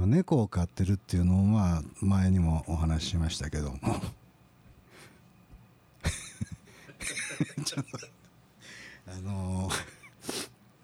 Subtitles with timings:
[0.00, 3.78] まあ、猫を飼ってるっていうのをまあ前にもお話ししましたけども。
[7.66, 7.98] ちょっと
[9.08, 9.74] あのー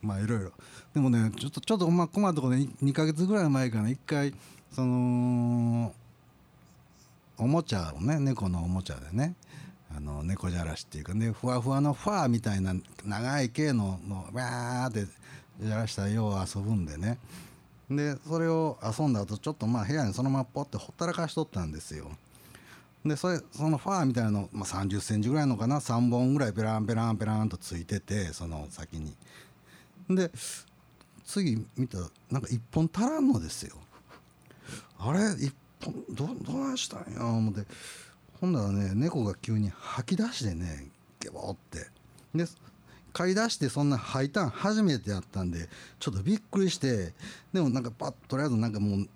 [0.03, 0.53] まあいろいろ。
[0.93, 4.35] でもねちょっとちょっとまあ困るところで2ヶ月ぐらい前かな1回
[4.71, 5.95] その
[7.39, 9.35] おもちゃをね猫のおもちゃでね
[9.97, 15.07] あの猫じゃらしっていうかねふわふわのファーみたいな長い毛ののわーって
[15.59, 17.19] じゃらしたらよう遊ぶんでね
[17.91, 22.11] でそれを遊んだ後ちょっとまあ部屋にそのままポッてほったらかしとったんですよ。
[23.05, 29.15] でそれそのファーみたいなの、まあ、3 0センチぐらいのかな？3本ぐらいペランペランペランとついててその先に。
[30.11, 30.31] で
[31.25, 33.77] 次見たらなんか1本足らんのですよ。
[34.99, 35.53] あれ？1
[35.85, 37.25] 本どどないしたんや？
[37.25, 37.63] 思って。
[38.41, 40.89] ほんならね猫が急に吐き出してね
[41.21, 41.87] ゲボって。
[42.35, 42.45] で
[43.17, 47.15] 買い出してそんな吐いたん初めてやったんでちょっとびっくりして
[47.51, 49.07] でもなんかパッとりあえずなんかも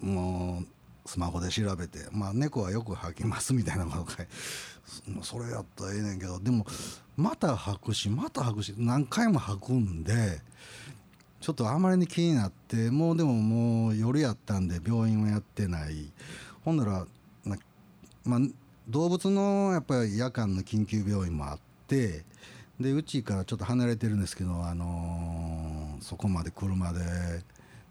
[0.00, 0.66] うもう
[1.06, 4.24] スマホで調べてまあ猫はよく吐きます みたいなことか
[5.22, 6.66] それやったらええねんけどでも
[7.18, 10.40] また吐くしまた吐くし何回も吐くんで
[11.42, 16.10] ちょっとあまりに気になってもうでももう夜やったんで病院はやってない。
[16.64, 17.06] ほんなら
[18.24, 18.40] まあ
[18.88, 22.24] 動物のやっぱり夜間の緊急病院もあって
[22.80, 27.00] でうちからちょっと離れてるんですけど、あのー、そこまで車で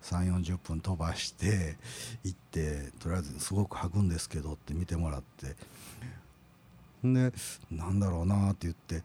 [0.01, 1.75] 3 4 0分飛ばして
[2.23, 5.55] 行ってとりあえずすごく吐くんですけどって見てもらって。
[7.03, 7.31] で
[7.69, 9.03] なんだろうなって言って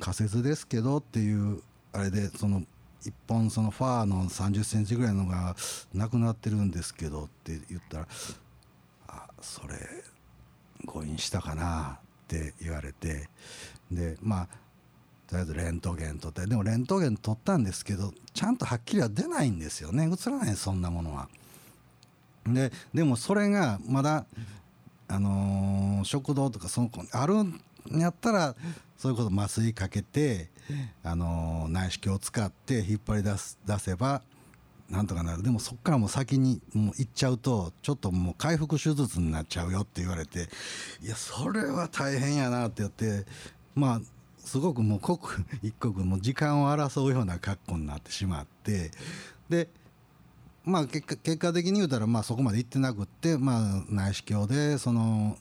[0.00, 1.62] 仮説ですけどっていう
[1.92, 2.62] あれでその
[3.04, 5.54] 1本そのファーの3 0センチぐらいのが
[5.94, 8.08] なくなってるんですけどって言ったら
[9.06, 9.76] 「あそれ
[10.84, 13.28] 誤飲したかな」って言われて。
[13.90, 14.48] でまあ
[15.28, 16.46] とりあえずレントゲン取って。
[16.46, 20.10] でもレントゲン取ったんですけどちゃんとはっきりは出ないんですよね。
[20.10, 21.28] 映らないそんなものは。
[22.46, 24.24] ででもそれがまだ、
[25.06, 28.56] あのー、食道とかそのあるんやったら
[28.96, 30.48] そういうこと麻酔かけて、
[31.04, 34.22] あのー、内視鏡を使って引っ張り出す出せば
[34.88, 35.42] なんとかなる。
[35.42, 40.48] でもそっからも先にもう行っちゃうとちょっともう回復手術になっちゃうよって言われて
[41.02, 43.26] いやそれは大変やなって言って
[43.74, 44.00] まあ
[44.48, 48.90] すごくもう刻 一刻も時間を争うような格好になってしまって
[49.50, 49.68] で
[50.64, 55.36] まあ結果結果的に言うたらまあそこまで行ってなくってまあ内視鏡でその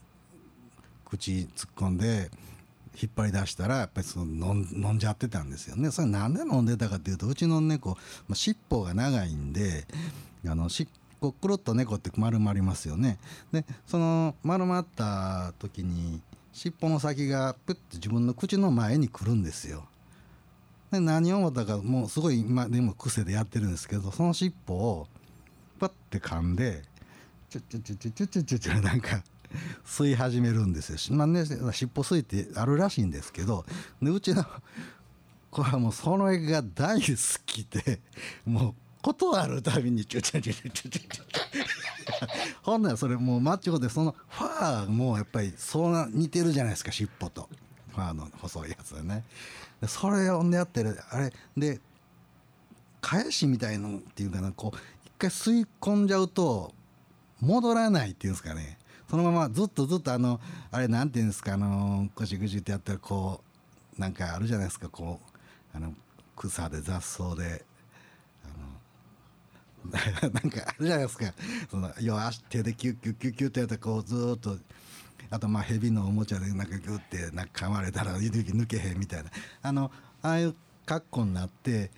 [1.06, 2.29] 口突っ込んで
[3.01, 5.91] 引っ張り出したらやっぱりその飲んじゃってたんですよね。
[5.91, 7.95] それなんで飲んでたかっていうとうちの猫、ま
[8.31, 9.88] あ、尻尾が長いんで
[10.45, 10.89] あの尻
[11.22, 13.19] 尾くるっと猫って丸まりますよね。
[13.53, 16.22] でその丸まった時に
[16.53, 19.85] 尻尾の先がプッて自分の口の前に来るんですよ。
[20.91, 25.07] で何を思ったかもうすごい今でも癖でやってるんですけどその尻尾を
[25.79, 26.81] パッて噛んで
[27.49, 29.21] チュチュチュチュチュチュチュなんか
[29.85, 31.15] 吸い始めるんですよ。
[31.15, 31.59] まあね、尻
[31.95, 33.65] 尾吸いってあるらしいんですけど
[34.01, 34.45] でうちの
[35.51, 37.99] 子はもうその絵が大好きで
[38.45, 41.86] もうことあるたびにチュチュチュチュチュチュチュ
[42.63, 47.50] ほんならそれもうマッチョでそのファーもやっぱりそうな似てるじゃないですか尻尾と。
[47.95, 49.23] ファーの細いやつでね。
[49.88, 51.79] それをやってるあれで
[53.01, 56.73] 返しみたいのっていうかなこう一回吸い込んじゃうと
[57.40, 58.78] 戻らないっていうんですかね。
[59.09, 60.39] そのままずっとずっとあの
[60.72, 63.41] あれなんていうんですかあのゴシゴシってやったらこ
[63.97, 65.19] うなんかあるじゃないですかこ
[65.74, 65.94] うあの
[66.35, 67.63] 草で雑草で
[70.33, 71.33] なんかあるじゃないですか
[71.69, 72.17] そのよ
[72.49, 74.57] 手でキュッキュッキュッキュッってやってこうずっと
[75.29, 79.29] あとまあ蛇のおもちゃでなんかギュッてなんか噛まれたら抜けへんみたいな
[79.61, 80.55] あのああいう
[80.85, 81.91] 格好になって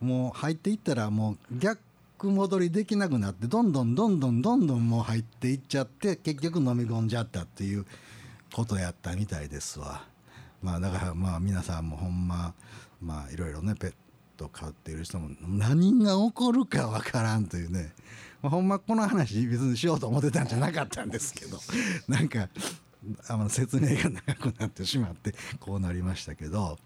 [0.00, 1.80] もう入っていったらもう逆
[2.22, 7.86] 戻りできなくなってどんどんどんどんどんどんもう入っていっちゃって結局飲み込んじゃったっていう
[8.52, 10.04] ことやったみたいですわ。
[10.62, 12.54] まあだからまあ皆さんもほんま
[13.00, 13.92] まあいろいろねペ
[14.34, 17.92] ット飼っている人も何が起こるかわからんというね、
[18.42, 21.58] まあ、ほんまこの話別にしようと思ってたんじゃなかったんですけど。
[22.08, 22.48] なんか
[23.28, 26.78] あの説明が長くなってしまってこうなりましたけど。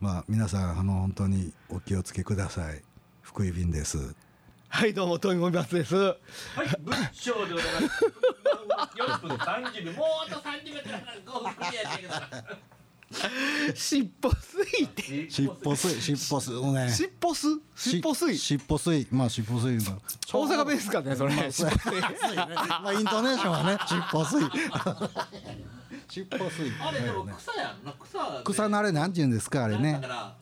[0.00, 2.82] まあ皆さんあの本当にお気をつけください。
[3.22, 4.14] 福井便です。
[4.68, 5.94] はいどうも富森松です。
[5.96, 6.16] は
[6.62, 8.04] い仏頂でございます。
[9.00, 12.83] 4分30秒もうあと30秒から5分クリアしてください
[13.74, 15.30] 尻尾吸いって。
[15.30, 16.90] 尻尾吸い尻尾吸うね。
[16.90, 18.38] 尻尾吸尻尾吸い。
[18.38, 19.06] 尻尾吸い。
[19.10, 19.78] まあ尻尾吸い
[20.32, 24.50] 大阪弁ですかねそれ、まあ、尻尾吸いまあイントネーションはね尻尾吸い。
[26.08, 26.72] 尻尾吸い。
[26.80, 29.92] あれでも草やんな草草のあれなんて言うんですかあれね。
[29.94, 30.34] だから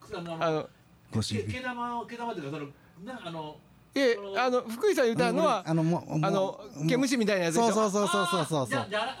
[0.00, 0.68] 草のあの
[1.14, 2.68] 毛玉毛玉っていうかその
[3.04, 3.56] なあの
[3.94, 7.72] えあの福井さん言ったのはあのもうもうあの毛虫みたいなやつでしょ？
[7.72, 9.18] そうそうそうそうそうそうじゃ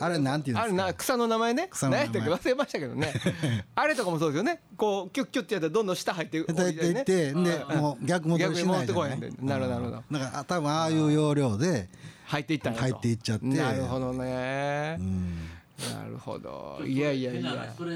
[0.00, 0.86] あれなんていうんあれですか？
[0.88, 1.68] な草の名前ね？
[1.70, 2.06] 草の名前。
[2.08, 3.12] 何やったっけ忘れましたけどね。
[3.76, 4.60] あれとかもそうですよね。
[4.76, 9.10] こうキュッキュッってやったらどんどん下入ってでっていってでもう逆戻りしないじゃない？
[9.10, 9.58] 逆に戻ってこへんでな。
[9.58, 9.96] るほどなるほど。
[9.96, 11.88] だからあ多分ああいう要領で
[12.26, 13.46] 入っていった入っていっちゃって。
[13.46, 14.96] なるほどね。
[14.98, 15.48] うん。
[15.94, 16.80] なるほど。
[16.84, 17.50] いやいやいや。
[17.50, 17.94] 話それ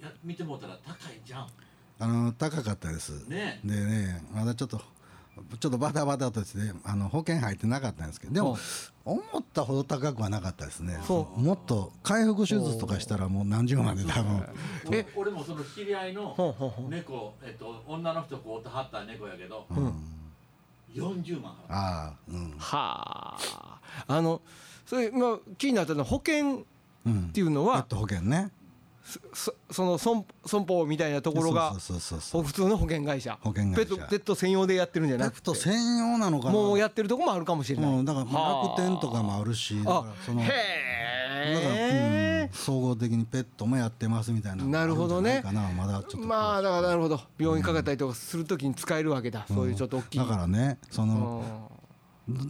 [0.00, 1.46] や見てもうたら高いじゃん。
[2.00, 3.24] あの高かったです。
[3.28, 3.58] ね。
[3.64, 4.80] でねまだちょっと
[5.58, 8.58] ちょっとバタバタとしてねあの保険入ってなかったんですけどでも
[9.04, 10.98] 思ったほど高くはなかったですね。
[11.06, 14.42] そもっと回復手術とかしたらもう何十万で多分。
[14.92, 16.36] え俺もその知り合いの
[16.90, 19.66] 猫、えっと、女の人こうとはった猫やけど、
[20.94, 22.50] 40万払うああうん。
[22.58, 23.80] はあ。
[24.06, 24.42] あの
[24.84, 26.66] それまあ気になったのは保険
[27.06, 28.50] うんっていうのはペット保険ね
[29.32, 40.54] そその損損保みたいなところが普通の保険会社保険会社ペット専用でやってるんじゃなくてペット専用なのかなもうやってるとこもあるかもしれない、うんだから楽天とかもあるしだからそのだか
[41.68, 45.42] ら、うん、総合的にペットもやってますみたいななるほどね
[45.76, 51.70] まだちょっとまあだからなるほど病院かかったりとかするときに使えるわけだ、そういうちょっと大きいだからねその、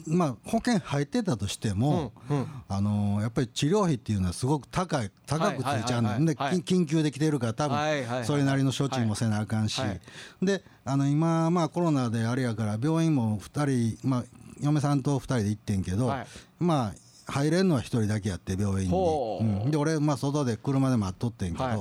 [0.07, 2.47] まあ保険入ってたとしても、うんうん。
[2.69, 7.79] あのやっぱり治療費っていうのはすごく高い高くついちゃうんで緊緊急で来てるから多分
[8.25, 10.01] それなりの処置もせなあかんし、はい
[10.43, 14.25] であの今まあコロナであれやから病院も2人、まあ、
[14.61, 16.27] 嫁さんと2人で行ってんけど、はい。
[16.59, 19.45] まあ入れんのは1人だけやって病院に、ほう。
[19.45, 19.71] うん。
[19.71, 21.79] で俺、まあ、外で車で待っとってんけど、はい。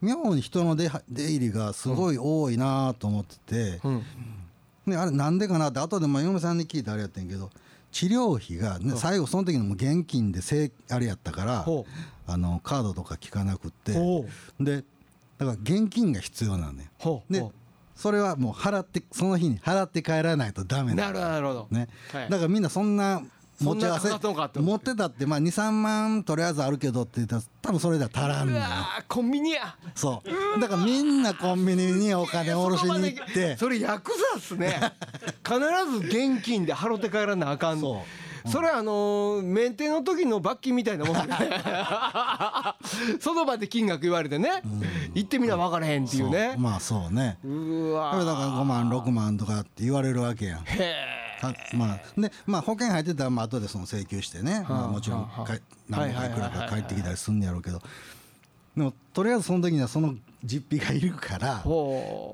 [0.00, 3.80] 妙に人の出入りがすごい多いなと思ってて。
[3.84, 4.02] うん
[4.88, 7.50] ね、あれなんでかなって後でまあ嫁さんに聞いてあれやってんけど
[7.92, 11.86] 治療費が、ね、最後その時のもう現金でせいあれやったからほ
[12.26, 13.92] あのカードとか聞かなくって
[14.60, 14.84] で
[15.38, 16.90] だから現金が必要なのね
[17.30, 17.44] で
[17.94, 22.30] それはもう払ってその日に払って帰らないとダメうななるほど、ね、はい。
[22.30, 23.22] だからみんなそんな
[23.60, 24.08] 持ち合わせ
[24.60, 28.60] 持ってたってまあ23万とりあえずあるけどって言ったら多分それでは足らんうの
[29.08, 29.76] コンビニや。
[29.94, 30.22] そ
[30.56, 30.60] う。
[30.60, 33.56] だからみんなコンビニにお金下ろしに行って。
[33.56, 34.78] それヤクザっすね。
[35.44, 35.58] 必
[35.90, 37.80] ず現金で払って帰らなあかん。
[37.80, 38.04] そ
[38.50, 41.20] それはあのーメンテの時の罰金みたいなもんで
[43.20, 44.62] その場で金額言われてね、
[45.14, 46.54] 行ってみな分からへんっていうね。
[46.58, 47.38] まあそうね。
[47.44, 50.64] うわだから5万6万とかって言われるわけやん。
[51.74, 56.68] まあでまあ保険入ってたらまあ後でその請求してね、まあ、もちろんかい何万かいくらかはいはいはいはい。
[56.70, 57.80] 返ってきたりすんねやろうけど。
[58.76, 60.14] でもとりあえずその時にはその
[60.44, 61.64] 実費がいるから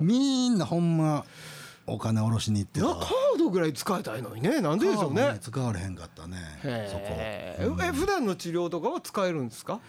[0.00, 1.24] みんなほんま
[1.86, 2.86] お金下ろしに行ってた。
[2.88, 3.06] なカー
[3.38, 4.60] ドぐらい使いたいのにね。
[4.60, 6.36] なんででしょうカードね使われへんかったね。
[6.62, 7.04] そこ。
[7.10, 9.80] え普段の治療とかは使えるんですか？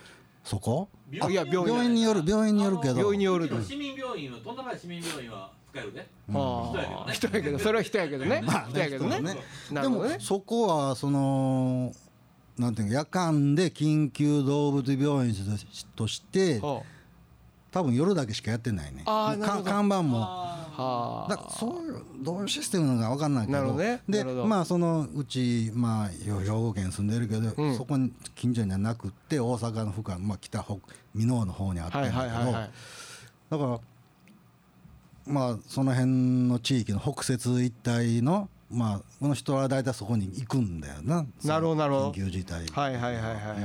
[0.44, 0.90] そこ？
[1.12, 2.98] 病いや病院病院による病院によるけど。
[2.98, 6.72] 病院による市民病院はとんでもない市民病院は使えるではあ。
[6.72, 7.14] 人やけどね。
[7.14, 7.60] 人やけど。
[7.60, 8.42] それは人やけどね。
[8.46, 9.22] まあ人やけどね。
[9.22, 9.38] ね。
[9.72, 11.94] でもそこはその
[12.58, 15.34] なんていうの夜間で緊急動物病院
[15.96, 16.84] としては
[17.76, 19.04] 多分夜だけしかやってないね。
[19.04, 19.64] かあーなるほど。
[19.70, 20.20] 看板も。
[20.24, 21.30] あはあ。
[21.30, 23.58] だからそういうどういうシステムなのか分かんないけど。
[23.58, 24.02] なるほどね。
[24.08, 24.46] でなるほど。
[24.46, 27.76] まあそのうちまあ兵庫県住んでるけど、うん。
[27.76, 30.80] そこに近所にはなくって大阪の深まあ、北北箕
[31.14, 32.70] 面の方にあったんはいだけど、はいはいはい
[33.50, 33.80] だから
[35.26, 41.26] まあその辺の地域の北摂一帯のまあこの人は大体そこに行くんだよな。
[41.44, 42.12] なるほどなるほど。
[42.12, 42.90] 緊急事態は。
[42.90, 43.56] いはいはいはいはい。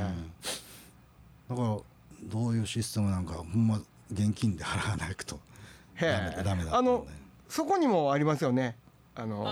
[1.48, 1.78] だから
[2.24, 3.80] どういうシステムなんかほんま
[4.12, 5.38] 現金で払わないと。
[6.00, 7.06] ダメだダメだあの
[7.48, 8.76] そこにもありますよね。
[9.14, 9.46] あの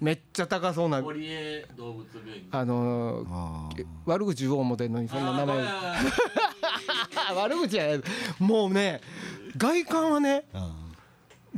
[0.00, 1.02] めっちゃ高そうな。
[1.02, 2.48] 堀江動物病院。
[2.50, 3.66] あの
[4.06, 5.58] 悪口言おう思てんのにそんな名前。
[5.66, 5.96] あ
[7.34, 8.02] 悪口じゃない。
[8.38, 9.00] もうね
[9.56, 10.72] 外観はねうん。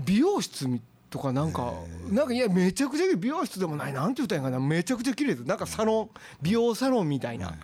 [0.04, 1.74] 美容室みとかなんか
[2.10, 3.92] なんかいやめちゃくちゃ美容室でもない。
[3.92, 4.66] なんて言ったらいいんかな。
[4.66, 5.44] めちゃくちゃ綺麗です。
[5.46, 6.10] なんかサロン
[6.42, 7.54] 美容サロンみたいな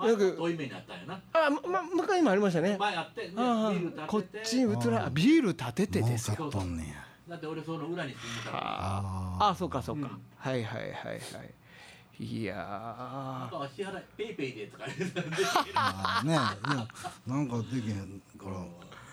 [0.00, 1.20] 前の遠い目にあったんやな。
[1.32, 2.76] あま向かいにもありましたね。
[2.78, 4.02] 前あってねビあール立てて。
[4.02, 7.06] あこっちに移らビール立ててですよ買っとんねや。
[7.28, 8.62] だって俺その裏に住んでたから。
[8.64, 9.50] あ。
[9.50, 9.54] あ。
[9.54, 12.24] そうかそうか、はいはいはいはい。
[12.24, 15.36] いやあとは支払いペイペイでとか言ってたんで。
[15.74, 16.86] あーねいや
[17.26, 18.64] なんかできへんから。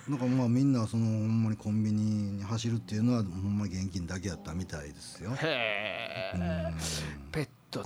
[0.07, 5.31] なんかまあみんなそのほんまにコンビニに走るっていうのはほんまに現金だけやったみたいですよ。
[5.31, 5.86] ーへえ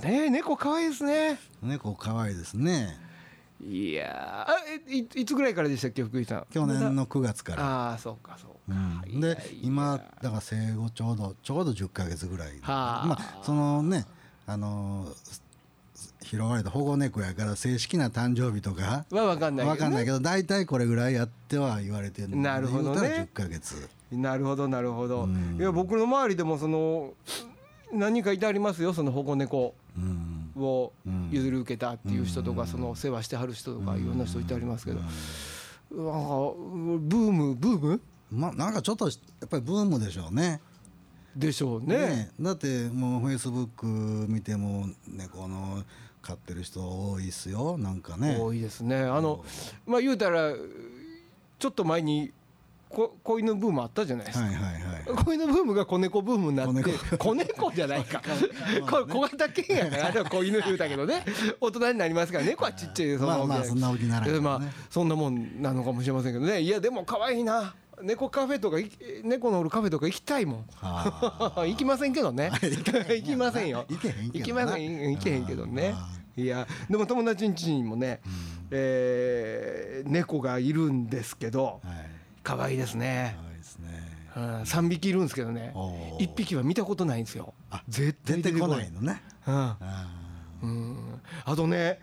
[0.01, 0.29] ね。
[0.29, 1.39] 猫可愛いですね。
[1.61, 2.97] 猫可愛いですね。
[3.63, 4.47] いや
[4.89, 6.45] えいいつぐらいからでしたっけ福井さん？
[6.51, 7.63] 去年の9月から。
[7.63, 13.05] ああそうかそううか、ん、で今だから生後ちょうどちょうど10ヶ月ぐらいはあ。
[13.05, 14.05] まあそのね
[14.47, 15.41] あのー
[16.23, 19.05] 拾われた保護猫やから正式な誕生日とか。
[19.11, 23.01] は分かんないけど、ね、わかんないけど大体これぐらいやっては言われてるんでなるほどね。
[23.01, 23.89] 言うたら10ヶ月。
[24.11, 25.23] なるほどなるほど。
[25.23, 25.57] うん。
[25.59, 27.13] いや僕の周りでもその
[27.91, 29.67] 何人かいてありますよその保護猫。
[29.67, 29.80] うん
[30.55, 34.99] をうん譲り受けたっていう人とうんかその世話してはる人とかいろんな人いてありますけど。
[34.99, 35.05] うん。
[36.05, 36.19] なんか
[37.01, 37.55] ブーム？
[37.55, 38.01] ブーム？
[38.31, 39.11] まあなんかちょっとや
[39.45, 40.61] っぱりブームでしょうね。
[41.35, 42.29] でしょうね。
[42.39, 45.83] だってもうフェイスブック見ても猫の
[46.21, 48.37] 飼ってる人多いっすよなんかね。
[48.39, 48.97] 多いですね。
[49.01, 49.43] あの
[49.85, 50.53] まあ言うたら
[51.59, 52.31] ちょっと前に
[52.93, 54.45] こ子犬ブームあったじゃないですか。
[54.45, 54.69] はいはいは
[55.21, 55.23] い。
[55.23, 56.83] 子犬ブームが子猫ブームになって
[57.17, 58.21] 子子猫じゃないか。
[58.89, 61.23] こ小型犬やからあれは子犬言うたけどね。
[61.59, 64.39] 大人になりますから猫はちっちゃいそまあのまあそんな大きならね。
[64.39, 66.61] まあそんなもんなのかもしれませんけどね。
[66.61, 67.75] いやでも可愛いな。
[68.01, 68.89] 猫カフェとかい
[69.23, 70.65] 猫のおるカフェとか行きたいもん。
[70.81, 72.51] 行きませんけどね。
[72.61, 73.85] 行きませんよ。
[73.89, 74.39] 行けへんけどな。
[74.39, 75.95] 行きません行けへんけどね。
[76.35, 76.45] い。
[76.45, 78.21] やでも友達ん家にもね、
[78.71, 82.20] えー猫がいるんですけどはい。
[82.43, 83.35] 可愛いですね。
[83.37, 83.89] 可愛いですね。
[84.35, 85.71] うん3匹いるんですけどね。
[85.75, 86.25] おー。
[86.25, 87.53] 1匹は見たことないんですよ。
[87.69, 89.21] あ絶対出てここないのね。
[89.47, 89.53] うん。
[89.53, 89.77] あ
[90.63, 91.21] うん。
[91.45, 91.99] あとね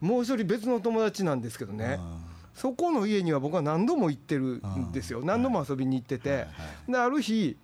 [0.00, 2.18] もう一人別の友達なんですけどーねあ
[2.54, 5.20] そこの家には僕は何度も行ってるんですよ。
[5.20, 5.26] うん。
[5.26, 6.40] 何度も遊びに行ってて、はい。
[6.40, 6.46] は
[6.88, 7.56] である日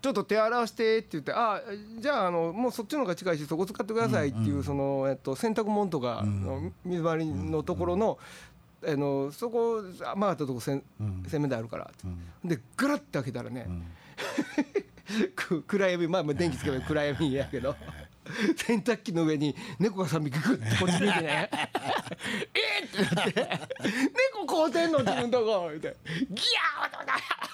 [0.00, 1.60] ちょっと手洗わしてって言って「あ
[2.00, 6.42] じゃああのもうそっちの方が近いしそこ使ってください」っていう、うんうんその、えっと、洗濯物とかうん。
[6.42, 8.18] の水回りのところの,、
[8.86, 11.24] あのそこ曲がったとこ洗うん。
[11.26, 11.94] 洗面台あるからって。
[12.04, 12.48] うん。
[12.48, 13.84] でガラッて開けたらね、うん。
[15.34, 17.74] く暗闇まあまあ電気つけば暗闇やけど
[18.56, 21.50] 洗濯機の上に猫が3匹グッてこっち見てね
[22.52, 23.60] えっってなって
[24.36, 25.96] 「猫買うてんの自分とこ」って
[26.28, 26.42] 「ギ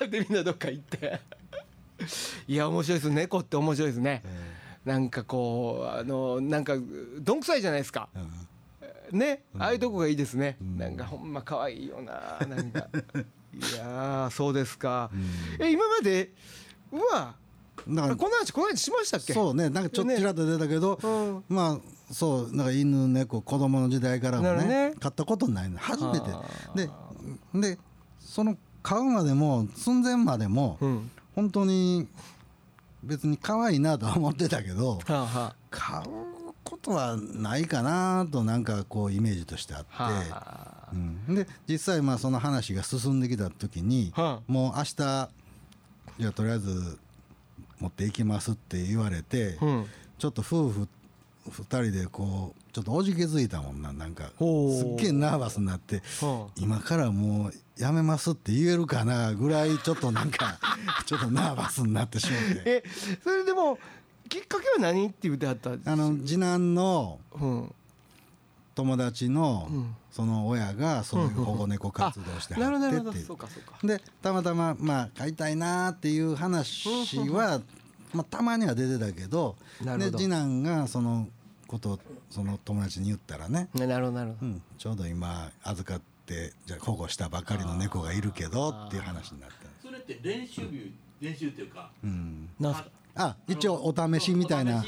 [0.00, 1.20] ャー!」ってみんなどっか行って。
[2.48, 4.22] いや面白いです猫って面白いですね。
[4.84, 6.74] なんかこうあのなんか
[7.20, 8.08] どんくさいじゃないですか。
[8.14, 8.48] うん
[9.14, 10.76] ねああいうとこがいいですね、ん。
[10.78, 12.88] なんかほんま可愛いよななんか。
[13.54, 15.62] いやーそうですか、ん。
[15.62, 16.32] え今まで
[16.92, 17.36] うわ
[17.88, 19.32] だからこの話この話しましたっけ？
[19.32, 21.44] そうねなんかちょっとちらっと出たけど、うん。
[21.48, 24.94] まあそうなんか犬猫子供の時代からもねね。
[25.00, 25.78] 飼ったことないの。
[25.78, 26.26] 初めて。
[26.30, 26.42] あ。
[26.74, 26.90] で
[27.54, 27.78] で
[28.20, 31.10] その飼うまでも寸前までも、うん。
[31.34, 32.06] 本当に
[33.02, 36.33] 別に可愛いなとは思ってたけどはあは買う
[36.64, 40.02] ことはないかなとなんかこうイメージとしてあって、あ。
[40.02, 45.30] はうん、で実際まあその話が進んできた時に、はもう明日
[46.18, 46.98] じゃあとりあえず
[47.80, 49.86] 持っていきますって言われて、あうん。
[50.18, 50.88] ちょっと夫婦
[51.50, 60.58] 2人でこうちょっとおじけづいたもんななんかすっげえナーバスになっては今からもうやめますって言えるかなぐらいちょっとなんか
[61.04, 62.62] ちょっとナーバスになってしまって。
[62.64, 62.84] え
[63.22, 63.43] それ
[64.34, 67.74] きっかけは何って言ってはったあの次男のうん。
[68.74, 69.96] 友達のうん。
[70.10, 73.78] その親がそういう保護猫活動してはってってそうかそうか。
[73.84, 76.88] でたまたままあ飼いたいなっていう話
[77.30, 77.60] は、
[78.12, 81.28] まあ、たまには出てたけどで次男がその
[81.66, 81.98] ことを
[82.30, 84.46] その友達に言ったらね、ねなるほどなるほど。
[84.46, 92.88] うん、ちょうど今預かってじゃあ保護したばかりの猫がいるけどっていう話になったんです、それって練習日練習っていうかうん、なんすか？
[93.16, 94.82] あ一応お試しみたいな。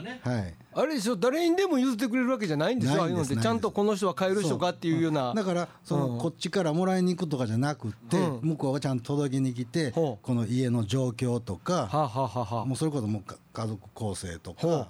[0.00, 0.20] ね。
[0.22, 0.54] はい。
[0.72, 3.34] あれでしょ誰にでも譲ってくれるわけじゃないんですよああいうのって。
[3.34, 3.42] ないんです。
[3.42, 5.34] ちゃんとこの人は買える人かっていうような。
[5.34, 6.18] だからその、うん。
[6.18, 8.48] こっちからもらいに行くとかじゃなくって、うん。
[8.50, 14.88] 向こうがちゃんと届けに来てこの家の状況とか、はあ、はあはもうそれこそもうか家族構成とか。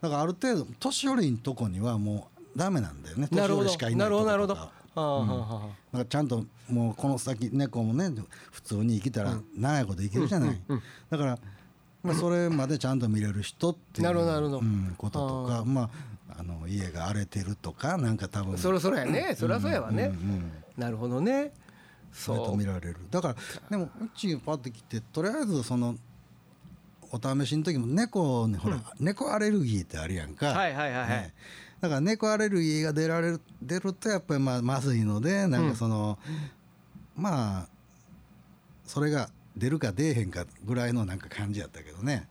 [0.00, 3.28] だからある程度年寄りのとこにはもうダメなんだよね。
[3.30, 3.64] うなるほど。
[3.64, 8.10] 年寄りしかいなないるほどなるほどとことかちゃんともうこの先猫もね
[8.50, 10.60] 普通に生きたら長いこと生きるじゃない、
[11.10, 11.38] だから、
[12.02, 14.58] まあ、それまでちゃんと見れる人っていうなるほどなるほど。
[14.58, 15.90] うん、こととかまあ
[16.38, 19.34] あの家が荒れてるとかなんか多分そろそろやね。
[19.36, 20.12] そりゃそうやわね、
[20.76, 21.52] なるほどね。
[22.12, 22.36] そう。
[22.46, 22.96] と見られる。
[23.10, 23.36] だから
[23.70, 25.96] でもうちパッて来てとりあえずその
[27.12, 31.08] お試しの時も猫にほら、猫アレルギーってあるやんか、はいはいはいはい。
[31.08, 31.34] ね
[31.80, 36.18] だから猫アレルギーが出られる出るとやっぱりまあまずいのでなんかその、
[37.16, 37.68] まあ
[38.84, 42.28] それが出るか出えへんかぐらいのなんか感じやったけどね。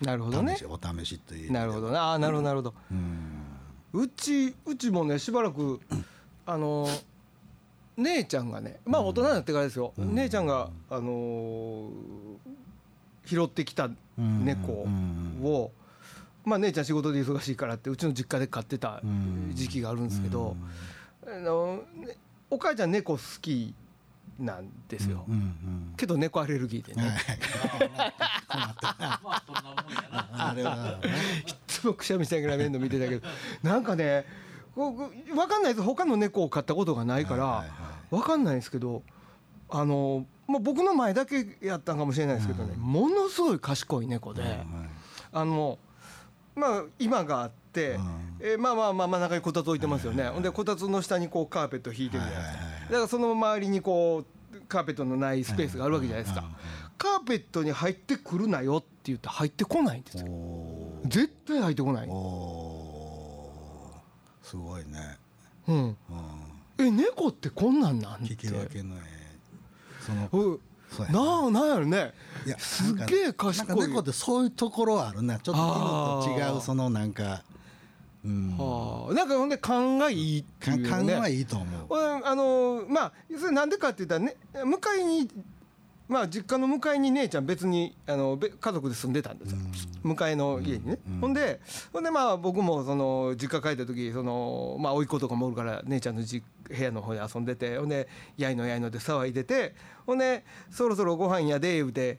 [0.00, 0.58] なるほどね。
[0.68, 2.12] お試しというなるほどな。
[2.12, 2.74] あーなるほどなるほど。
[2.90, 4.02] うん。
[4.02, 5.80] うちうちもねしばらく
[6.44, 6.86] あの
[7.96, 10.14] 姉ちゃんがねまあ大人になってからですよ、うん。
[10.14, 11.90] 姉ちゃんがあのー
[13.26, 14.86] 拾ってきた猫
[15.42, 15.72] を、
[16.46, 19.02] まあ姉ちゃん仕事で忙しいからってうちの実家で飼ってた
[19.52, 20.56] 時期があるんですけど、
[21.26, 22.16] あのね
[22.48, 23.74] お母ちゃん猫好き
[24.38, 25.26] なんですよ、
[25.96, 27.16] けど猫アレルギーでね、
[31.48, 31.52] い。
[31.66, 33.26] つもくしゃみしながら面倒見てたけど
[33.62, 34.24] なんかね
[34.74, 35.82] こうこうわかんないです。
[35.84, 37.74] 他の猫を飼ったことがないから、はいはいは
[38.12, 38.14] い。
[38.14, 39.02] わかんないんですけど
[39.68, 42.82] あのもう僕の前だけやったんかもしれないですけどね、うん。
[42.82, 44.66] ものすごい賢い猫で、はい。
[45.32, 45.78] あの
[46.56, 48.26] まあ今があって、うん。
[48.38, 56.44] えーまあまあまあ真ん中にこたつ置いてますよね、ほんでこたつの下にこうカーペット引いてるじゃないですか、だからその周りにこうカーペットのないスペースがあるわけじゃないですか、
[56.98, 60.26] カーペットに入ってくるなよって言って入ってこないんですよ。
[61.06, 62.08] 絶対入ってこない、
[64.42, 65.18] すごいね、
[65.66, 65.96] うん、うん、
[66.78, 68.34] え猫ってこんなんなんって。
[68.34, 69.38] 聞き分けのええ
[70.04, 70.58] その
[71.10, 71.50] な。
[71.50, 72.12] なんやろね。
[72.46, 73.68] いやすっげえ賢い。
[73.68, 77.42] なんか猫ってそういうところはあるねちょっと犬と違うそのなんか
[78.24, 78.56] うん。
[78.56, 79.14] はあ。
[79.14, 80.88] なんかほんで勘がいいってかいうね。
[80.88, 81.94] 勘はいいと思う。
[81.94, 85.28] うんあのまあそれなんでかって言ったらね向かいに
[86.08, 89.58] まあ実家の向かいに姉ちゃん別にあのべ家族で住んでたんですよ。
[90.04, 91.60] 向かいの家にね、うんほんで
[91.92, 99.74] ほんでまあ僕もその実家帰った時そのまあ甥っ子とかもおるから姉ちゃんのじ部屋の方で遊んでてほんでやいのやいので騒いでて
[100.06, 102.18] ほんでそろそろご飯やで言うて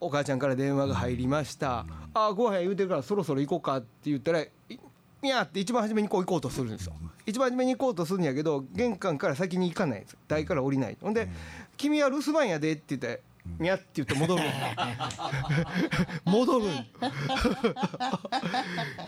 [0.00, 6.92] お母ちゃんから電話が入りました「ああご飯言うてるからそろそろ行こうか」って言ったら「いいや」って一番初めにこう行こうとするんですよ。
[7.26, 10.96] 一番初めに行こうとするんやけど玄関から先に行かないんです台から降りない。
[11.00, 11.28] ほんで
[11.78, 13.22] 「君は留守番やで」って言って
[13.58, 14.50] 「にゃ」って言って戻るの。
[16.30, 16.66] 戻る。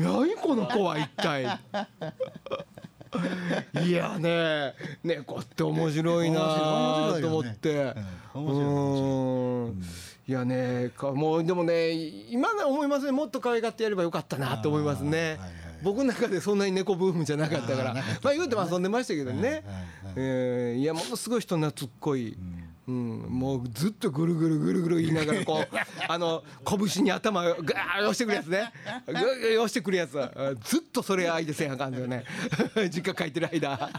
[0.00, 1.60] の 何この子は一体。
[3.84, 6.38] いやね猫って面白いな
[7.20, 7.94] と思って。
[10.28, 13.12] いやねかもうでもね今ね思いますね。
[13.12, 15.36] もっと可愛がってやればよかったなと思いますね。
[15.40, 17.94] はい僕の中でそんなに猫ブームじゃなかったから。
[17.94, 19.64] まあ言うても遊んでましたけどね。
[20.16, 22.36] えーいやものすごい人懐っこい、
[22.88, 25.76] うん、もうずっとぐるぐるぐるぐる言いながらこう
[26.08, 28.72] あの拳に頭をガーッ押してくるやつね。
[29.06, 30.20] グー押してくるやつ。
[30.20, 30.30] あ
[30.64, 32.24] ずっとそれ相手せんあかんだよね。
[32.90, 33.90] 実家帰ってる間。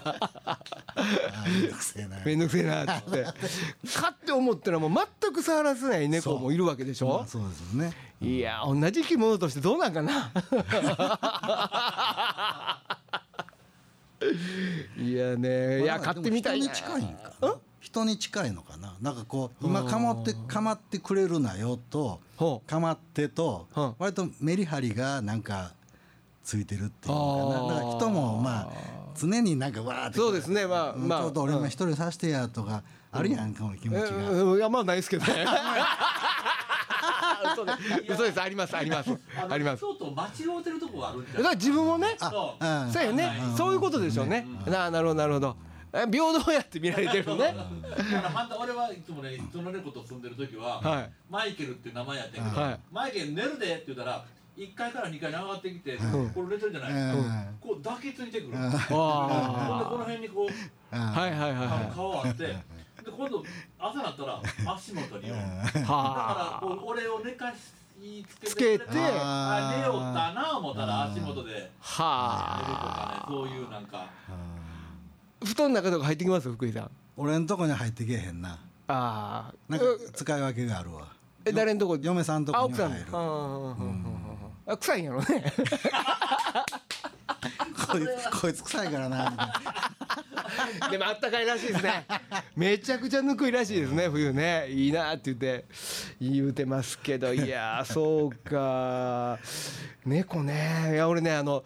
[1.46, 2.18] めんどくせえな。
[2.26, 3.24] めんどくせえなっつって。
[3.96, 7.08] かって思ったらもう全く触らせない猫もいるわけでしょ。
[7.20, 10.32] まあそうですよねいや同じ生き物としてどうなんかな。
[14.98, 17.56] いやねいやまあ買ってみたいでなも人に近いんかな。
[17.80, 18.96] 人に近いのかな。
[19.02, 22.22] なんかこう今かまってかまってくれるなよと
[22.68, 23.82] かまってとう。
[23.82, 25.72] ん割とメリハリがなんか
[26.44, 27.76] ついてるっていうのかな。
[27.76, 28.70] だから人もまあ
[29.20, 30.68] 常になんかわーってそうですね。
[30.68, 31.22] まあうんまあ。
[31.22, 34.30] ちょっと俺今一人さしてやとかあるやんかも気持ちが。
[34.30, 34.58] うん。
[34.58, 35.44] いやまあないですけどね
[37.54, 37.78] 嘘です
[38.14, 38.42] 嘘です。
[38.42, 38.76] あります。
[38.76, 39.10] あります。
[39.50, 39.78] あります。
[39.78, 42.66] 人と間違うてるとこがあるんじゃだから自分をねそう。
[42.66, 42.92] うん。
[42.92, 43.32] そうやね。
[43.58, 44.48] そういうことでしょうね。
[44.66, 45.56] なあなるほどなるほど。
[45.94, 47.54] え平等やって見られてるのね。
[47.98, 51.12] だから反対俺はいつもね人の猫と住んでる時は、はい。
[51.30, 52.80] マイケルっていう名前やってんけど、はい。
[52.92, 54.24] マイケル寝るでって言ったら
[54.58, 55.98] 1階から2階に上がってきて、
[56.34, 57.58] これ寝てるじゃない、うん。
[57.60, 58.62] こう抱きついてくる、うん。
[58.62, 61.96] ほんでこあの辺にこうあはいはいはい。
[61.96, 62.56] 顔あって
[63.04, 63.44] で今度
[63.80, 64.42] 朝なったら
[64.74, 65.40] 足元にだいか
[65.90, 67.56] らはこう俺を寝かし
[68.26, 68.86] つけつけて。
[68.90, 71.52] あ寝よったな思ったら足元で。
[71.54, 74.06] 寝るとかねそういうなんか。
[74.30, 74.36] あ
[75.44, 76.52] 布団の中とか入ってきます？
[76.52, 76.92] 福井さん。
[77.18, 78.60] 俺んとこに入ってけえへんな。
[78.88, 79.54] ああ。
[79.68, 81.08] なんか使い分けがあるわ。
[81.46, 81.98] え誰んとこ？
[82.02, 83.06] 嫁さんとこには入る。
[84.68, 85.26] あ臭いんやろね。
[87.92, 89.54] こいつこいつ臭いからなみたいな
[90.92, 92.06] でもあったかいらしいですね。
[92.56, 94.68] めちゃくちゃぬくいらしいですね冬ね。
[94.70, 95.66] いいなって言って。
[96.20, 97.34] 言うてますけど。
[97.34, 99.40] いやー そうか。
[100.06, 100.92] 猫ね。
[100.94, 101.64] いや俺ねあの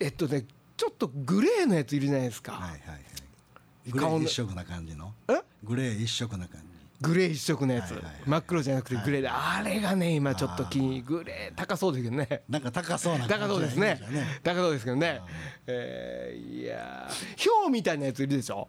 [0.00, 0.44] えっとね
[0.76, 3.90] ちょっとグレーのやついるじゃないですか、はいはいはい。
[3.90, 5.14] グレ顔一色な感じの？
[5.28, 5.40] え？
[5.62, 6.65] グレー一色な感じ
[7.00, 12.42] グレー一色のやつ、はいはいはい真っ黒じゃなくてグレーで、あれがね今ちょっと気にグレー高そうですけどね。
[12.48, 14.00] なんか高そうな高そうですね。
[14.10, 15.20] ね高そうですけどね。
[15.66, 17.36] えーいやー。
[17.36, 18.68] ヒョウみたいなやついるでしょ？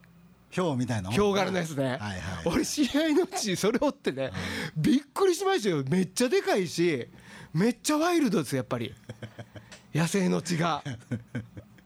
[0.49, 4.31] ヒョウみたいなヒョウ柄のやつね、はいはい俺試合のうちそれおってね、
[4.77, 5.83] びっくりしましたよ。
[5.89, 7.07] めっちゃでかいし
[7.53, 8.93] めっちゃワイルドですやっぱり。
[9.93, 10.83] 野生の血が。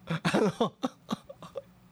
[0.07, 0.73] あの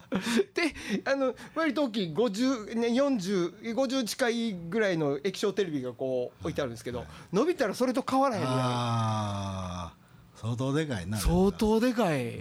[0.55, 0.73] で
[1.05, 9.93] あの割と大きい50、ね、4050近いぐらいの液晶テレビがこう置いてあるんですけど伸びたらそれと変わらへんぐらああ
[10.35, 12.39] 相当でかいない相当でかい。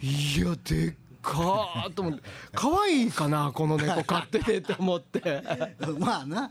[0.00, 2.22] いやでっかーと思って。
[2.54, 5.42] 可愛いかなこの猫飼っててって思って。
[5.98, 6.50] まあな。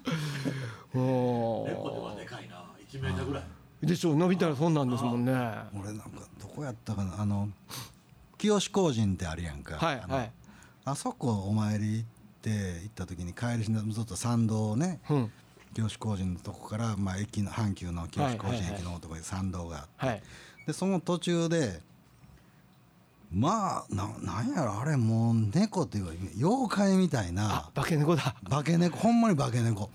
[0.91, 2.65] も猫ではでかいな。
[2.91, 3.43] 1メーターぐらい。
[3.83, 5.31] うでしょ伸びたらそんなんですもんね。
[5.31, 6.09] は俺なんか
[6.41, 7.49] どこやったかなあの
[8.43, 9.77] 清志工人ってあるやんか。
[9.79, 10.31] あのいはい。
[10.83, 12.07] あそこお参り行っ
[12.41, 12.49] て
[12.81, 14.99] 行った時に帰りしなずっと参道をね。
[15.09, 15.31] うん。
[15.73, 20.23] 清志工人のとこから、まあ、駅の阪急の清志工人駅のとこに参道があって、はい。
[20.67, 21.79] でその途中で
[23.31, 27.69] まあななんやろあれもう猫っていうか妖怪みたいな。
[27.69, 28.35] あ化け猫だ。
[28.49, 29.89] 化け猫ほんまに化け猫。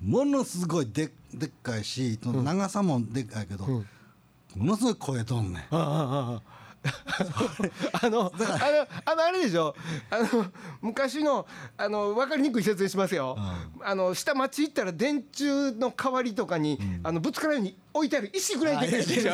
[0.00, 3.86] ものすごいででっかいし長さもでっかいけど、うん。
[4.54, 5.62] ものすごい声とんねん。
[5.62, 8.52] ああああ あのあの
[9.04, 9.74] あのあれでしょ？
[10.10, 10.46] あの
[10.80, 13.36] 昔のあの分かりにくい説明しますよ、
[13.82, 19.32] あの下町行ったら電柱の代わりとかに、あのぶつからに置いてある石ぐらいでかいでしょ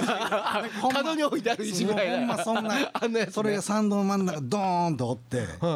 [0.92, 2.74] 角に置いてある石ぐらいほんまそんな
[3.08, 3.28] ね。
[3.30, 5.66] それが参道の真ん中ドーンとおってう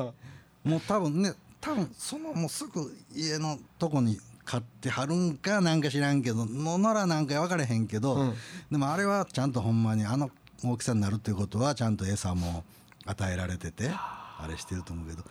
[0.69, 0.71] ん。
[0.73, 8.35] もう多分ね多分そのもうすぐ家のとこに買ってはるんかなんか知らんけどのならなんか分からへんけど、うん。
[8.71, 10.31] でもあれはちゃんとほんまにあの
[10.65, 12.65] 大きさになるっていうことはちゃんと餌も
[13.07, 15.25] 与えられててあれしてると思うけど。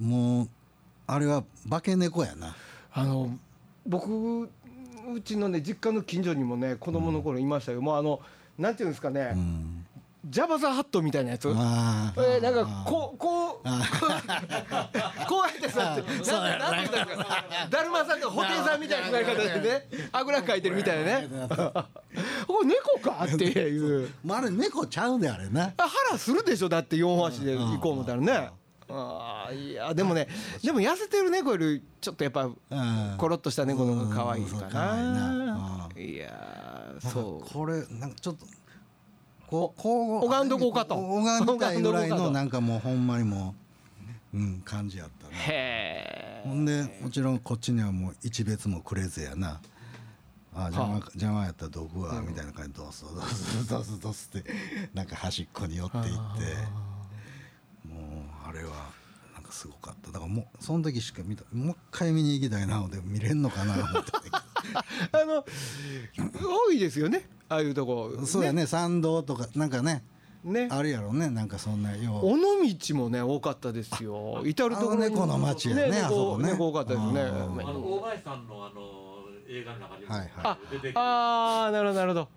[0.00, 0.48] もう
[1.06, 2.56] あれは化け猫やな。
[2.92, 3.36] あの
[3.86, 4.48] 僕う
[5.22, 8.20] ちのね実家の近所にもね子供の頃いましたよ、もうあの
[8.58, 9.86] なんていうんですかね、うん。
[10.24, 11.48] ジャバザハットみたいなやつ。
[11.48, 13.78] えー、なんかこうこうこうや
[15.48, 19.88] って座ってなんていうんですかだるまさんとか布袋さんみたいな座り方でね。
[20.12, 21.28] あぐらかいてるみたいなね
[22.52, 23.24] これ猫か？
[23.24, 24.10] っていう。
[24.24, 25.72] まあ、あれ猫ちゃうであれな。
[25.76, 28.50] あ腹するでしょだって四足で行こう思ったらね。
[28.88, 30.26] あーいやでもね
[30.64, 32.56] でも痩せてる猫よりちょっとやっぱうん。
[33.18, 34.68] コロッとした猫の方が可愛いかな。
[34.96, 35.88] な。
[35.96, 37.52] いやーそう。
[37.52, 38.46] これなんかちょっと
[39.46, 40.94] こうこう拝んどこうかと。
[40.96, 42.22] 拝みたいぐらい拝んどこうかと。
[42.24, 43.54] のなんかもうほんまにも
[44.34, 49.60] ううん感じやったねへほんでもちろんこっちにはもう一別もくれずやな
[50.54, 54.50] あ邪魔邪魔やったらどこはみたいな感じでドスドスドスドスって
[54.94, 56.10] なんか端っこに寄っていって。
[57.88, 58.90] もうあれは
[59.34, 60.10] なんかすごかった。
[60.12, 64.12] だからもうその時しか見たもう一回見に行きたいなので見れんのかな思って。
[65.12, 65.44] あの
[66.66, 68.12] 多いですよねああいうとこ。
[68.26, 70.04] そうやね参道とかなんかね
[70.44, 70.68] ね。
[70.70, 72.26] あるやろねなんかそんなよう。
[72.26, 72.36] 尾
[72.76, 74.42] 道もね多かったですよ。
[74.44, 76.52] 至る所猫の町やねあそ猫こね。
[76.52, 77.20] 猫多かったですね。
[77.22, 78.99] あの大林さんのあの
[79.50, 80.68] 映画の中にもはいはい。
[80.74, 80.92] てくる。
[80.94, 82.28] あーなるほどなるほど。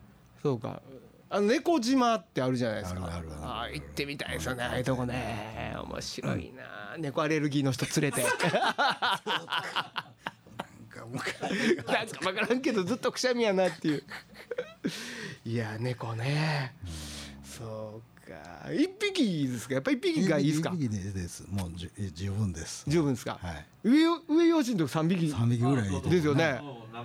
[0.41, 0.81] そうか。
[1.29, 3.05] あの猫島ってあるじゃないですか。
[3.05, 5.75] あるあ行ってみたいですよねああいうとこね。
[5.83, 6.97] 面白いな。
[6.97, 8.23] 猫アレルギーの人連れて。
[8.23, 8.31] なん
[10.89, 14.03] かもうなんか分からんけどずっとくしゃみやなっていう。
[15.45, 16.75] いや猫ね。
[17.43, 18.71] そうか。
[18.71, 19.73] 一匹ですか？
[19.75, 20.71] やっぱ一匹がいいですか？
[20.73, 21.43] 一匹です。
[21.49, 22.83] もうじ十分です。
[22.87, 23.65] 十分ですか、はい。
[23.83, 24.87] 上よ上用心のと？
[24.89, 25.29] 三匹？
[25.29, 26.61] 三匹ぐらいですよね。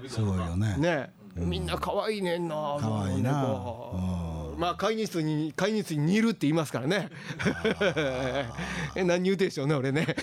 [0.09, 0.76] すごいよね。
[0.78, 2.76] ね、みんな可愛いねんな。
[2.81, 3.33] 可愛いな。
[3.42, 4.61] 猫うん。
[4.61, 7.09] まあ会議室に会議室に似るって言いますからね。
[8.96, 10.07] え何言うてんでしょうね俺ね。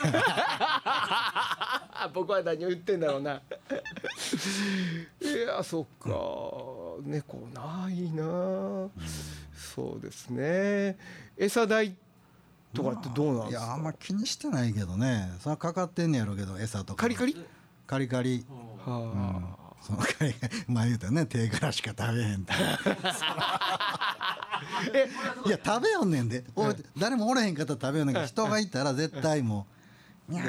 [2.13, 3.41] 僕は何を言ってんだろうな。
[5.21, 6.09] いやそっか。
[7.03, 8.87] 猫ないな
[9.75, 10.97] そうですね。
[11.37, 11.95] 餌代
[12.73, 13.65] とかってどうなんいですか？
[13.67, 15.31] やあんま気にしてないけどね。
[15.39, 17.01] それはかかってんねやろうけど餌とか。
[17.03, 17.45] カリカリ？
[17.87, 18.45] カリカリ。
[18.85, 20.53] はあそのカリカリ。
[20.67, 22.53] まあ言うたらね手からしか食べへんって
[24.93, 25.09] え
[25.45, 29.67] いや食べよんねんで、おい誰もおれへんかったら食べよんねんけど人がいたら絶対も
[30.29, 30.47] う「にゃー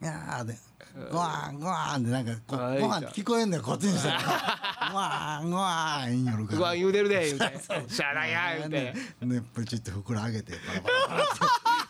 [0.00, 0.56] にゃー」で
[1.10, 4.20] 「ごわんごわん」でなんかご飯聞こえんねんこっちにしたら
[4.90, 6.52] 「ごわんごわん」言いよるか。
[6.52, 7.60] らご飯言うてるで言うて。
[7.94, 8.94] しゃあないや言うて。
[9.26, 11.26] ねねプチッと袋上げてパラパラっ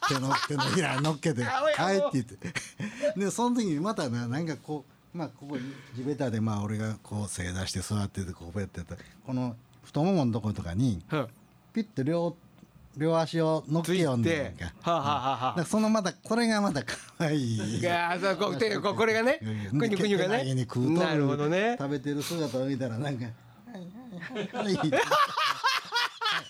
[0.09, 2.53] て手の手のひらに乗っけて「あおいはい」って言って。
[3.17, 4.85] でその時にまたななんかこ
[5.15, 8.95] うまあここに地べたでまあ俺がこう正座して座っててこうやってやった。
[8.97, 11.29] らこの太もものとことかにうん。
[11.73, 12.37] ピッて両
[12.97, 14.73] 両足を乗っけよんねんか。
[14.83, 17.79] はあ、はあはそのまたこれがまた可愛い。
[17.79, 20.55] いやーそうこう手ここれがねくにゅくにゅがね。
[20.99, 21.77] なるほどね。
[21.79, 23.25] 食べてる姿を見たらなんか
[23.73, 24.77] 「はいはいはい。
[24.77, 24.91] はい」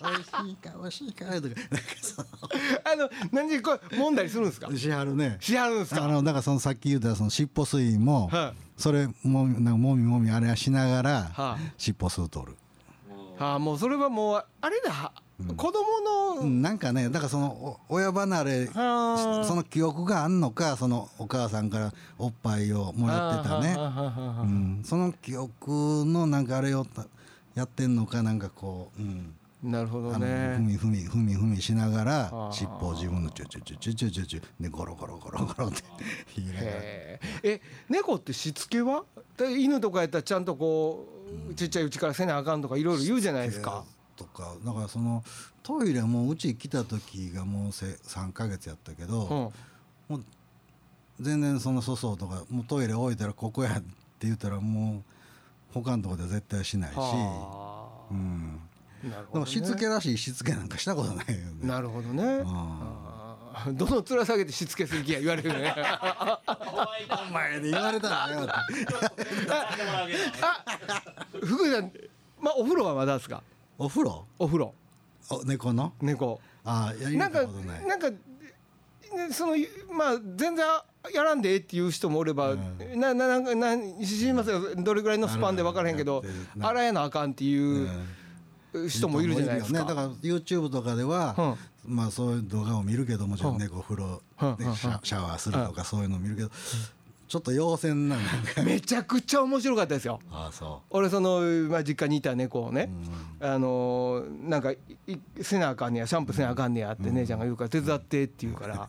[0.03, 1.41] 美味しいか美味しいか」とか。
[1.43, 1.55] なんか
[2.01, 4.69] そあの何でこう揉んだりするんですか？
[4.69, 5.37] のしはるね。
[5.41, 6.05] しはるんですか？
[6.05, 12.57] あのだからそのさっき言ったその尻尾吸いも、はそれもみなんかもみもみあれはしながら、はあ尻尾吸うとる、
[13.39, 15.13] ああもうそれはもうあれだ
[15.57, 16.01] 子供
[16.37, 27.07] のうんなんかねだからそのお親離れその記憶があんのかそのお母さんからおっぱいをもらってたね、うん、その記憶のなんかあれをた
[27.55, 30.55] やってんのかなんかこう、うん、なるほどね。
[30.57, 35.83] ふみふみふみふみしながらあ尻尾を自分のチュチュチュチュチュチュチュでゴロゴロゴロゴロって
[36.37, 36.67] 言いながら。
[37.43, 39.05] え猫ってしつけは？
[39.37, 41.07] で犬とかやったらちゃんとこ
[41.51, 43.85] うちっちゃいうちからせなあかんとかいろいろ言うじゃないですか。
[44.21, 45.25] とかだからその
[45.63, 49.53] トイレもうち来た時がもうせ3ヶ月やったけど、
[50.09, 50.17] うん。
[50.17, 50.25] もう
[51.19, 55.03] 全然その粗相とかもうトイレ置いたらここやって言ったらもう
[55.73, 58.13] 他のとこでは絶対しないし、はあ。
[58.13, 58.61] うん、
[59.05, 59.11] ね。
[59.33, 61.69] でもしつけらしいしつけなんかしたことないよね。
[61.69, 62.45] なるほどね。
[63.73, 65.75] どの面下げてしつけする気や言われるよね。
[67.29, 68.49] お前で言われたらよ
[71.43, 71.93] 福井さん
[72.41, 73.43] まあお風呂はまだですか？
[73.81, 74.27] お風呂？
[74.39, 74.75] お風呂。
[75.31, 75.95] お猫の？
[76.03, 76.39] 猫。
[76.67, 77.43] ああやりなんか
[77.89, 78.19] なんかね
[79.33, 79.55] その
[79.91, 80.67] まあ全然
[81.15, 82.55] やらんでええっていう人もおれば、
[82.95, 84.75] なななんかなん知りませんよ。
[84.77, 86.23] どれぐらいのスパンで分からへんけど
[86.61, 87.89] 洗えなあかんっていう
[88.87, 89.79] 人もいるじゃないですか。
[89.81, 94.21] ね、だから YouTube とかでは、まあそういう動画を見るけどもちろん猫風呂
[94.59, 96.51] でシャシャワーするとかそういうのを見るけど
[97.31, 100.19] ちょっと陽線なんかめちゃくちゃ面白かったですよ。
[100.33, 101.41] ああそ俺その、
[101.71, 102.91] まあ、実家にいた猫をね、
[103.39, 108.89] あのーなんかいいせなあかんねやシャンプーせなあかんねやって姉ちゃんが言うから手伝ってって言うから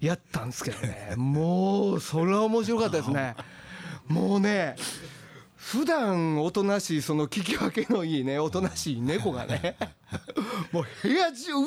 [0.00, 1.14] やったんですけどね。
[1.16, 3.34] もうそれは面白かったですね。
[4.06, 4.76] もうね
[5.72, 9.74] 普段おとなしいその聞き分けのいいねおとなしい猫がね
[10.70, 11.66] もう部屋中うわ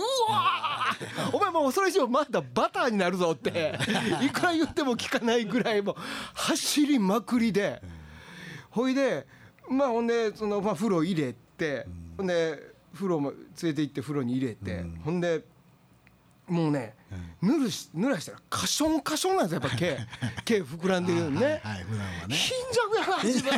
[1.32, 3.74] ーお前もうそれ以上まだバターになるぞって
[4.22, 5.96] いくら言っても聞かないぐらいもう
[6.36, 7.82] 走りまくりで
[8.70, 9.26] ほいで
[9.68, 12.60] まあほんでそのまあ風呂入れてほんで
[12.94, 15.44] 風呂も連れて行って風呂に入れてほんで
[16.48, 16.94] もうね
[17.42, 19.98] ぬるし濡らしたらカションカションなんですよやっぱ毛。
[20.46, 21.46] 毛膨らんでるよね。
[21.46, 22.36] はいはい普段はね。
[22.36, 23.52] 貧弱やな自分。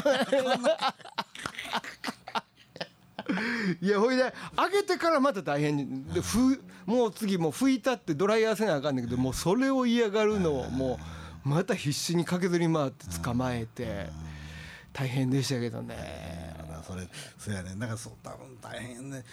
[3.82, 6.06] いやほいで上げてからまた大変。
[6.08, 11.00] でふもう次もう拭いたってドライヤーせなあかんねんけどもうそれを嫌がるのをも
[11.46, 14.10] うまた必死に駆けずり回って捕まえて。
[14.98, 16.56] 大変でしたけどね。
[16.88, 17.76] それそうやね。
[17.78, 19.24] だからそう多分大変ね。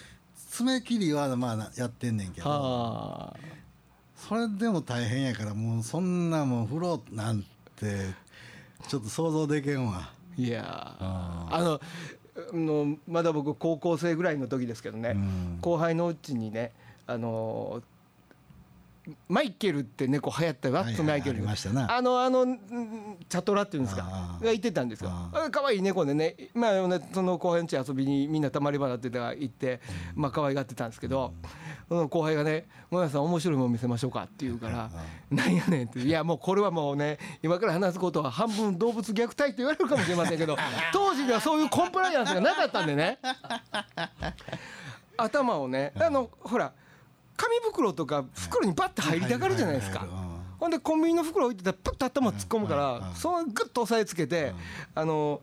[0.51, 2.49] 爪切りはまあなやってんねんけど。
[2.49, 3.39] はあ
[4.27, 7.43] それでも大変やからもうそんなもう風呂なん
[7.75, 8.13] て
[8.87, 10.09] ちょっと想像できんわ。
[10.37, 11.81] いやーあの
[12.53, 15.57] あのまだ僕高校生ぐらいの時ですけどね、うん。
[15.61, 16.73] 後輩のうちにね
[17.05, 17.83] あの
[19.27, 22.57] マイケルって猫流行ったよワッツマイケル、はいはいあのあのん
[23.29, 24.39] チャトラっていうんですか。
[24.41, 25.11] がいてたんですよ。
[25.51, 29.79] 可愛い猫でねまあねその後輩の家遊びにみんなたまり場だってた行って
[30.15, 31.33] まあ可愛がってたんですけど、
[31.87, 34.89] その後輩がね「もやさん面白いもの見せましょうか」って言うから
[35.29, 40.57] 「なんやねん」って「いやもうこれはもうね今から話すことは半分動物虐待って言われるかもしれませんけど
[40.93, 43.19] 当時にはそういうコンプライアンスがなかったんでね。
[45.17, 46.73] 頭をねあのほら
[47.37, 50.07] 紙袋とか袋にバッて入りたがるじゃないですか。
[50.59, 54.53] ほんでコンビニの袋置いてたらパッと頭突っ込むからそのグッと押さえつけて
[54.93, 55.41] あの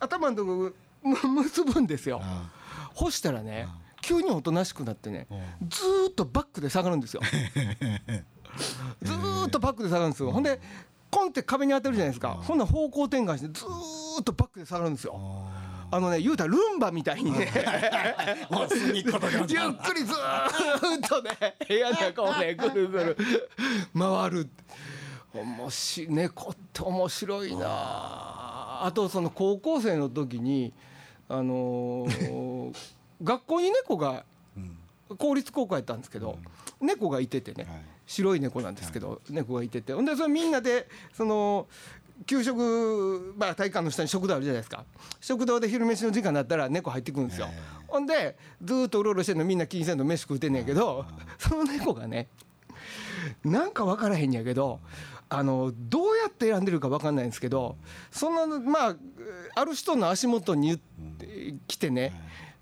[0.00, 2.20] 頭のとこむ結ぶんですよ。
[2.22, 2.50] あ
[2.94, 3.68] 干したらね
[4.02, 5.26] 急におとなしくなってね
[5.68, 7.22] ずーっとバックで下がるんですよ。
[9.02, 10.30] ずーっとバックで下がるんですよ。
[10.32, 10.60] ほんで
[11.10, 12.34] コンって壁に当たるじゃないですか。
[12.34, 15.18] ほんなら方向転換してずーっとバックで下がるんですよ。
[15.90, 17.50] あのね言うたらルンバみたいにね。
[17.54, 17.60] ゆ
[19.00, 23.16] っくりずーっとね部屋の中をね ぐるぐる
[23.96, 24.48] 回る。
[25.34, 27.66] おもし猫って面白いな。
[27.70, 30.72] あとその高校生の時に
[31.28, 32.72] あのー
[33.22, 34.24] 学校に猫が
[35.16, 36.38] 公立高校やったんですけど、
[36.80, 37.82] 猫がいててね、はい。
[38.06, 39.92] 白い猫なんですけど、猫がいてて。
[39.92, 41.66] ほんでそれみんなでその
[42.26, 44.84] 給食、まあ、体育館の下に食堂あるじゃないですか。
[45.20, 47.48] 食堂で昼飯の時間になったら猫入ってくるんですよ、
[47.86, 51.04] ほんでずーっとうろうろしてんのみんな気にせんの飯食うてんねんけど、
[51.38, 52.28] その猫がね
[53.44, 54.80] なんか分からへんやけど
[55.28, 57.76] あのどうやって選んでるか分かんないんですけど
[58.10, 58.96] そのまあ
[59.56, 60.80] ある人の足元に
[61.66, 62.12] 来てね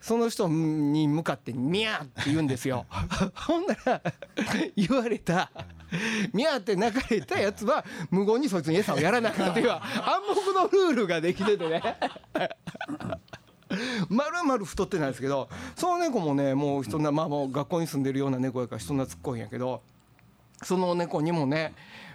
[0.00, 2.86] その人に向かって「ミャー」って言うんですよ。
[3.34, 4.02] ほんなら
[4.76, 5.50] 言われた
[6.32, 9.80] 「ミャー」って泣かれたやつは無言にそいつに餌をやらなかったっていう 暗
[10.34, 11.82] 黙のルールができててね。
[14.08, 19.82] まるまる太ってないですけどその猫もねもう人なまあもう学校に住んでるような猫やから人懐っこいんやけど
[20.62, 21.74] その猫にもね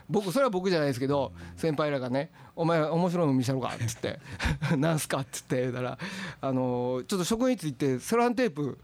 [0.10, 4.20] 僕それは僕じゃないですけど先輩らがね「お前面白いの見せろか」っつって
[4.78, 5.98] 「なんすか?」っつって言うたら
[6.39, 8.78] あのちょっと職員室行ってセロハンテープ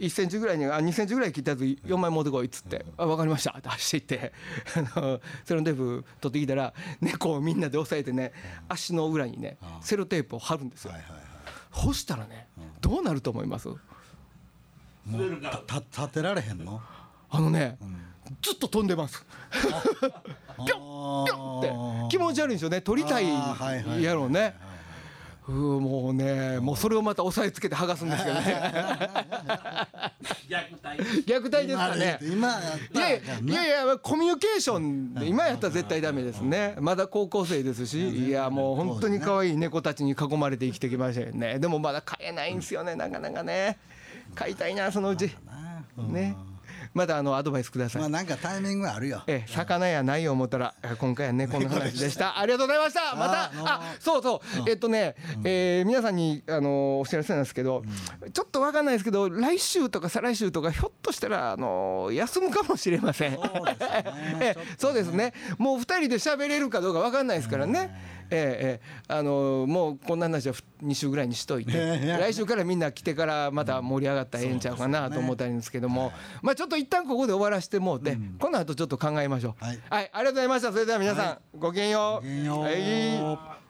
[0.00, 4.32] 1センチぐらいにあ2センチぐらい切ったやつ4枚持ってこいっつって「あ分かりました」って走って行って
[4.96, 8.32] あのセロテープ取ってきたら猫をみんなで押さえてね
[8.68, 10.92] 足の裏にねセロテープを貼るんですよ。
[11.70, 12.48] 干したらね
[12.80, 13.68] どうなると思います？
[15.06, 16.80] 立てられへんの？
[17.30, 17.78] あのね
[18.42, 19.24] ずっと飛んでます。
[19.52, 22.80] ピョンピョンって気持ち悪いんですよね。
[22.80, 23.28] 取りたい
[24.02, 24.54] やろうね。
[25.48, 28.42] うーもうねもうそれをまた押さえつけて剥がすんですけどね
[31.26, 32.18] 虐待ですかね。
[32.22, 32.60] 今やっ
[32.92, 36.76] たらいやいやいやコミュニケーションで今やったら絶対ダメですね。
[36.80, 41.58] まだ高校生ですしいやもう本当に可愛い猫たちに囲まれて生きてきましたよね。
[41.58, 43.78] でもまだ飼えないんですよねなかなかね。
[44.34, 45.30] 飼いたいなそのうち。
[45.96, 46.36] ね
[46.92, 48.02] まだあのアドバイスください。
[48.02, 49.22] まあなんかタイミングはあるよ。
[49.26, 52.38] ええ、魚やないよ思ったらえ今回は猫の話でした。
[52.40, 53.16] ありがとうございました。
[53.16, 54.68] またあそうそう。
[54.68, 57.82] えっとね、えー皆さんにあのお知らせなんですけど、
[58.32, 63.34] ちょっとわかんないですけど来週とか再来週とかひょっとしたらあの休むかもしれません。
[63.34, 64.04] そうですね。
[64.40, 65.32] ええそうですね。
[65.58, 67.94] もう二人で喋れるかどうかわかんないですからね、
[68.30, 68.80] ええええ。
[69.08, 71.72] あのもうこんな話は2週ぐらいにしといて。
[71.72, 76.12] 来週からみんな来てからまた盛り上がったらええんちゃうかなと思ったんですけども、
[76.42, 79.64] まあちょっと一旦ここで終わらせてもうて、この後ちょっと考えましょう。
[79.64, 79.78] はい。
[79.90, 80.72] はい、ありがとうございました。
[80.72, 82.60] それでは皆さん、ごきげんよう。
[82.60, 83.60] はい